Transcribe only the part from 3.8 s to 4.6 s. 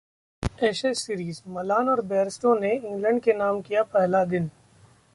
पहला दिन